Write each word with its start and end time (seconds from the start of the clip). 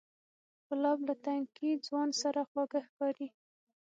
ګلاب 0.67 0.99
له 1.07 1.13
تنکي 1.23 1.69
ځوان 1.85 2.09
سره 2.21 2.39
خواږه 2.49 2.81
ښکاري. 2.87 3.27